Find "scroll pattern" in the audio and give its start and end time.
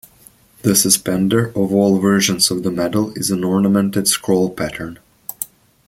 4.07-4.97